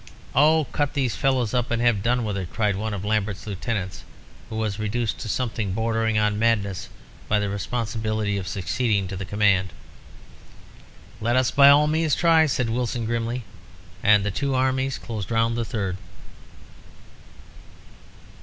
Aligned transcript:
"'Oh, 0.33 0.65
cut 0.71 0.95
these 0.95 1.15
fellows 1.15 1.53
up 1.53 1.69
and 1.69 1.79
have 1.79 2.01
done 2.01 2.23
with 2.23 2.35
it!' 2.35 2.51
cried 2.51 2.75
one 2.75 2.91
of 2.95 3.05
Lambert's 3.05 3.45
lieutenants, 3.45 4.03
who 4.49 4.55
was 4.55 4.79
reduced 4.79 5.19
to 5.19 5.29
something 5.29 5.73
bordering 5.73 6.17
on 6.17 6.39
madness 6.39 6.89
by 7.27 7.37
the 7.37 7.49
responsibility 7.51 8.35
of 8.35 8.47
succeeding 8.47 9.07
to 9.09 9.15
the 9.15 9.25
command. 9.29 9.71
"'Let 11.21 11.35
us 11.35 11.51
by 11.51 11.69
all 11.69 11.85
means 11.85 12.15
try,' 12.15 12.47
said 12.47 12.67
Wilson, 12.71 13.05
grimly; 13.05 13.43
and 14.01 14.25
the 14.25 14.31
two 14.31 14.55
armies 14.55 14.97
closed 14.97 15.29
round 15.29 15.55
the 15.55 15.63
third. 15.65 15.97